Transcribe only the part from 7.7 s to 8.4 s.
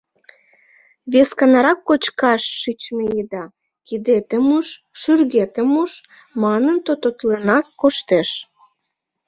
коштеш.